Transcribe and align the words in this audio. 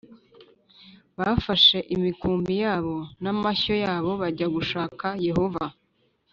Bafashe 1.19 1.77
imikumbi 1.95 2.53
yabo 2.63 2.97
n 3.23 3.25
amashyo 3.33 3.73
yabo 3.85 4.11
bajya 4.21 4.47
gushaka 4.55 5.05
Yehova 5.27 5.65